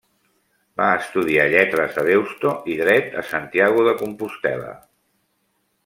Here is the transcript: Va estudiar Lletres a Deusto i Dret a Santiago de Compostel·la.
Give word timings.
Va 0.79 0.87
estudiar 1.01 1.43
Lletres 1.51 1.99
a 2.03 2.05
Deusto 2.09 2.55
i 2.77 2.79
Dret 2.83 3.15
a 3.23 3.27
Santiago 3.35 3.87
de 3.91 3.95
Compostel·la. 4.03 4.77